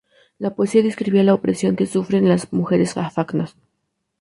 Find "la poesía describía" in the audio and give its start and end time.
0.39-1.23